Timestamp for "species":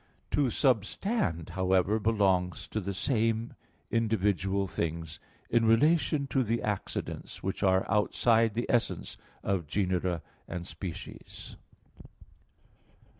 10.65-11.55